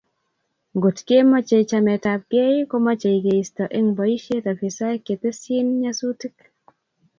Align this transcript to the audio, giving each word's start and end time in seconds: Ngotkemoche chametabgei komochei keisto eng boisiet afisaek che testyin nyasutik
Ngotkemoche 0.77 1.57
chametabgei 1.69 2.55
komochei 2.71 3.19
keisto 3.25 3.63
eng 3.77 3.89
boisiet 3.97 4.45
afisaek 4.51 4.99
che 5.05 5.13
testyin 5.21 5.67
nyasutik 5.81 6.37